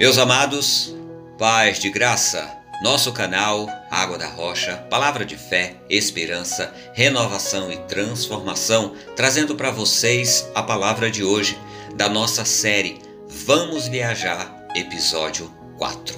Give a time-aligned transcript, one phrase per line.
[0.00, 0.94] Meus amados,
[1.36, 8.94] paz de graça, nosso canal Água da Rocha, palavra de fé, esperança, renovação e transformação,
[9.16, 11.58] trazendo para vocês a palavra de hoje
[11.96, 16.16] da nossa série Vamos Viajar, episódio 4.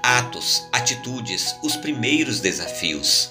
[0.00, 3.30] Atos, atitudes, os primeiros desafios.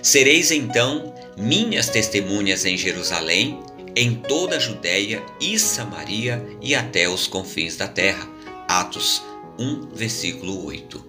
[0.00, 3.58] Sereis então minhas testemunhas em Jerusalém,
[3.96, 8.37] em toda a Judéia e Samaria e até os confins da terra
[8.68, 9.22] Atos
[9.58, 11.02] 1, versículo 8.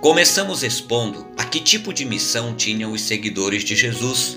[0.00, 4.36] Começamos expondo a que tipo de missão tinham os seguidores de Jesus.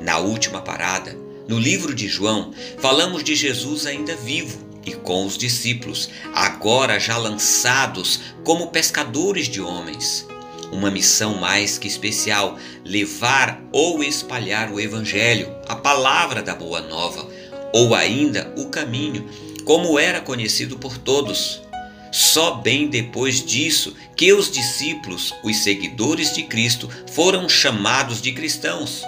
[0.00, 1.18] Na última parada,
[1.48, 7.16] no livro de João, falamos de Jesus ainda vivo e com os discípulos, agora já
[7.16, 10.24] lançados como pescadores de homens.
[10.70, 17.28] Uma missão mais que especial: levar ou espalhar o Evangelho, a palavra da Boa Nova,
[17.72, 19.28] ou ainda o caminho,
[19.64, 21.66] como era conhecido por todos.
[22.10, 29.02] Só bem depois disso que os discípulos, os seguidores de Cristo, foram chamados de cristãos.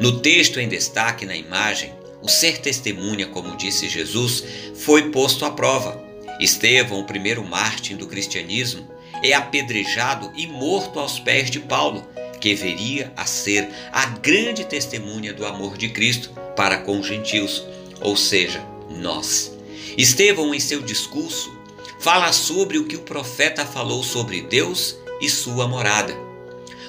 [0.00, 5.50] No texto em destaque na imagem, o ser testemunha, como disse Jesus, foi posto à
[5.50, 6.02] prova.
[6.40, 8.88] Estevão, o primeiro mártir do cristianismo,
[9.22, 12.06] é apedrejado e morto aos pés de Paulo,
[12.40, 17.64] que veria a ser a grande testemunha do amor de Cristo para com os gentios,
[18.00, 18.60] ou seja,
[18.90, 19.51] nós.
[19.96, 21.52] Estevão, em seu discurso,
[21.98, 26.16] fala sobre o que o profeta falou sobre Deus e sua morada.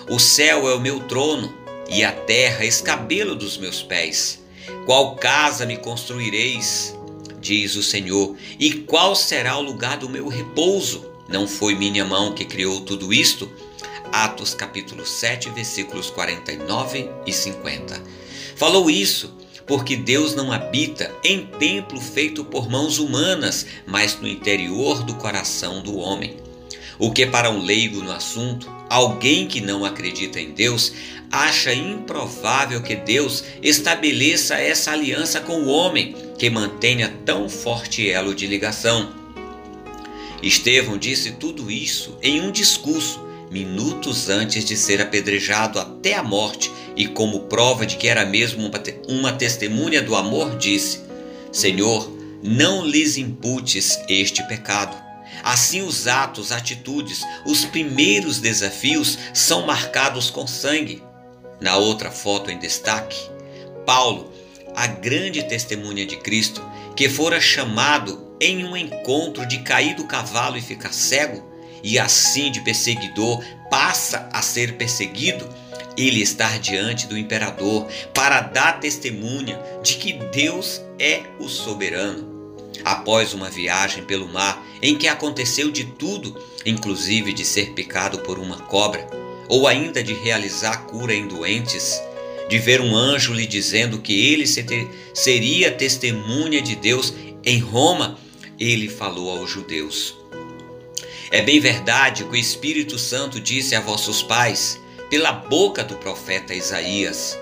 [0.10, 1.54] O céu é o meu trono
[1.90, 4.42] e a terra escabelo dos meus pés.
[4.86, 6.98] Qual casa me construireis?
[7.40, 8.36] Diz o Senhor.
[8.60, 11.06] E qual será o lugar do meu repouso?
[11.28, 13.52] Não foi minha mão que criou tudo isto?
[14.12, 18.02] Atos capítulo 7, versículos 49 e 50.
[18.56, 19.34] Falou isso
[19.66, 25.82] porque Deus não habita em templo feito por mãos humanas, mas no interior do coração
[25.82, 26.38] do homem.
[27.00, 30.94] O que para um leigo no assunto, alguém que não acredita em Deus,
[31.32, 38.36] acha improvável que Deus estabeleça essa aliança com o homem, que mantenha tão forte elo
[38.36, 39.12] de ligação.
[40.42, 43.24] Estevão disse tudo isso em um discurso
[43.54, 48.70] minutos antes de ser apedrejado até a morte, e como prova de que era mesmo
[49.08, 51.02] uma testemunha do amor, disse:
[51.52, 52.12] Senhor,
[52.42, 55.02] não lhes imputes este pecado.
[55.44, 61.04] Assim, os atos, atitudes, os primeiros desafios são marcados com sangue.
[61.60, 63.18] Na outra foto em destaque,
[63.86, 64.32] Paulo,
[64.76, 66.62] a grande testemunha de Cristo,
[66.96, 72.52] que fora chamado em um encontro de cair do cavalo e ficar cego, e assim
[72.52, 75.48] de perseguidor passa a ser perseguido,
[75.98, 82.32] ele está diante do imperador para dar testemunha de que Deus é o soberano.
[82.84, 88.40] Após uma viagem pelo mar em que aconteceu de tudo, inclusive de ser picado por
[88.40, 89.08] uma cobra,
[89.48, 92.02] ou ainda de realizar cura em doentes,
[92.50, 94.46] de ver um anjo lhe dizendo que ele
[95.14, 98.18] seria testemunha de Deus em Roma,
[98.60, 100.16] ele falou aos judeus:
[101.34, 104.80] é bem verdade que o Espírito Santo disse a vossos pais,
[105.14, 107.38] pela boca do profeta Isaías: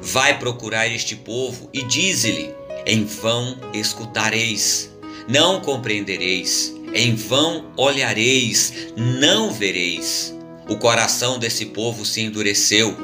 [0.00, 2.52] Vai procurar este povo e dize-lhe:
[2.84, 4.90] Em vão escutareis,
[5.28, 10.34] não compreendereis, em vão olhareis, não vereis.
[10.68, 12.96] O coração desse povo se endureceu,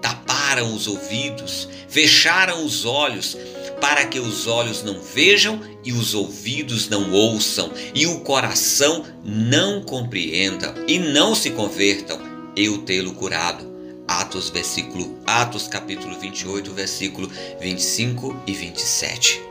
[0.00, 3.36] taparam os ouvidos, fecharam os olhos,
[3.78, 9.82] para que os olhos não vejam e os ouvidos não ouçam e o coração não
[9.82, 12.25] compreenda e não se convertam,
[12.56, 13.76] eu tê-lo curado.
[14.08, 17.30] Atos versículo Atos capítulo 28, versículo
[17.60, 19.42] 25 e 27.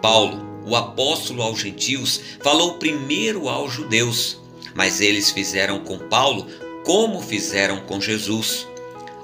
[0.00, 4.40] Paulo, o apóstolo aos gentios, falou primeiro aos judeus,
[4.74, 6.46] mas eles fizeram com Paulo
[6.84, 8.66] como fizeram com Jesus.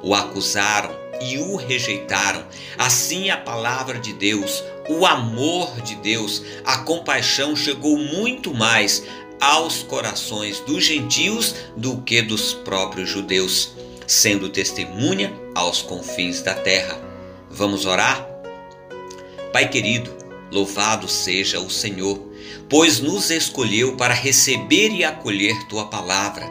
[0.03, 2.45] O acusaram e o rejeitaram.
[2.77, 9.03] Assim, a palavra de Deus, o amor de Deus, a compaixão chegou muito mais
[9.41, 13.73] aos corações dos gentios do que dos próprios judeus,
[14.07, 17.01] sendo testemunha aos confins da terra.
[17.51, 18.27] Vamos orar?
[19.53, 20.15] Pai querido,
[20.51, 22.21] louvado seja o Senhor,
[22.69, 26.49] pois nos escolheu para receber e acolher tua palavra.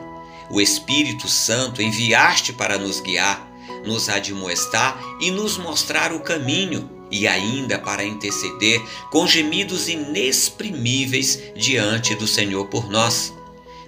[0.50, 3.48] O Espírito Santo enviaste para nos guiar
[3.88, 8.81] nos admoestar e nos mostrar o caminho, e ainda para interceder
[9.12, 13.33] com gemidos inexprimíveis diante do Senhor por nós.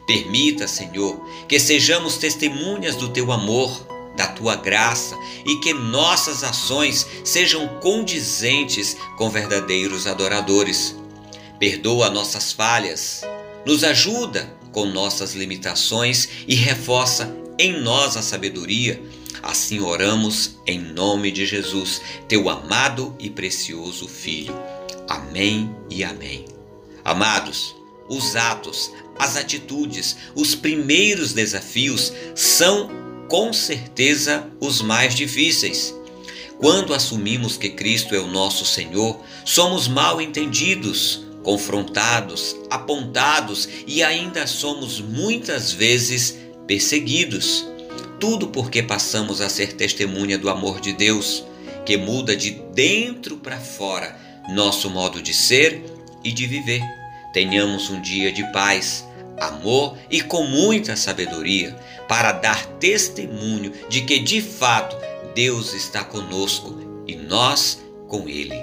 [0.07, 7.05] Permita, Senhor, que sejamos testemunhas do teu amor, da tua graça e que nossas ações
[7.23, 10.95] sejam condizentes com verdadeiros adoradores.
[11.59, 13.21] Perdoa nossas falhas,
[13.65, 18.99] nos ajuda com nossas limitações e reforça em nós a sabedoria.
[19.43, 24.55] Assim oramos em nome de Jesus, teu amado e precioso Filho.
[25.07, 26.45] Amém e amém.
[27.03, 27.75] Amados,
[28.09, 32.89] os atos, as atitudes, os primeiros desafios são
[33.27, 35.93] com certeza os mais difíceis.
[36.57, 44.45] Quando assumimos que Cristo é o nosso Senhor, somos mal entendidos, confrontados, apontados e ainda
[44.45, 46.37] somos muitas vezes
[46.69, 47.67] perseguidos.
[48.19, 51.43] Tudo porque passamos a ser testemunha do amor de Deus,
[51.83, 54.15] que muda de dentro para fora
[54.49, 55.83] nosso modo de ser
[56.23, 56.83] e de viver.
[57.33, 59.03] Tenhamos um dia de paz,
[59.39, 61.75] amor e com muita sabedoria
[62.07, 64.95] para dar testemunho de que de fato
[65.33, 68.55] Deus está conosco e nós com Ele.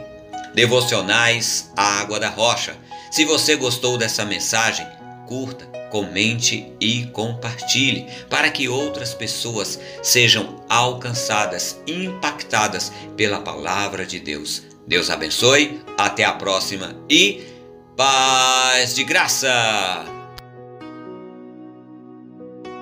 [0.55, 2.77] Devocionais Água da Rocha.
[3.11, 4.87] Se você gostou dessa mensagem,
[5.27, 14.63] curta, comente e compartilhe para que outras pessoas sejam alcançadas, impactadas pela palavra de Deus.
[14.87, 17.43] Deus abençoe, até a próxima e
[17.97, 20.16] paz de graça!